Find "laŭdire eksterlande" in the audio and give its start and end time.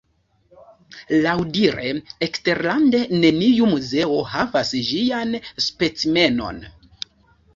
1.25-3.01